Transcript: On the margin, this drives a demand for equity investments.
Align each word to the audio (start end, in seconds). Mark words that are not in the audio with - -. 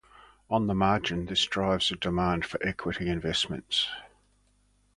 On 0.49 0.65
the 0.65 0.73
margin, 0.73 1.27
this 1.27 1.45
drives 1.45 1.91
a 1.91 1.95
demand 1.95 2.43
for 2.43 2.57
equity 2.65 3.07
investments. 3.07 3.87